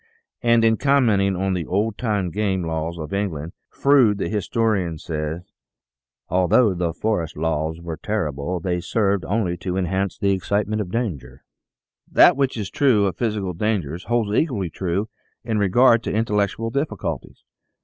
And 0.41 0.65
in 0.65 0.77
commenting 0.77 1.35
on 1.35 1.53
the 1.53 1.67
old 1.67 1.95
time 1.95 2.31
game 2.31 2.63
laws 2.63 2.97
of 2.97 3.13
England, 3.13 3.51
Froude, 3.69 4.17
the 4.17 4.29
historian, 4.29 4.97
says:" 4.97 5.53
Although 6.27 6.73
the 6.73 6.87
old 6.87 6.97
forest 6.97 7.37
laws 7.37 7.79
were 7.79 7.97
terrible, 7.97 8.59
they 8.59 8.79
served 8.81 9.23
only 9.23 9.57
to 9.57 9.77
enhance 9.77 10.17
the 10.17 10.31
excite 10.31 10.65
ment 10.67 10.81
by 10.89 10.99
danger." 11.01 11.43
That 12.11 12.35
which 12.35 12.57
is 12.57 12.71
true 12.71 13.05
of 13.05 13.15
physical 13.15 13.53
dangers 13.53 14.05
holds 14.05 14.31
equally 14.35 14.71
true 14.71 15.07
in 15.43 15.59
regard 15.59 16.01
to 16.05 16.11
intellectual 16.11 16.71
difficulties. 16.71 17.43